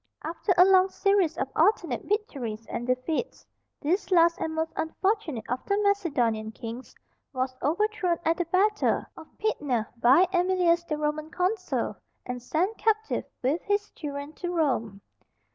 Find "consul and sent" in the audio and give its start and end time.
11.29-12.79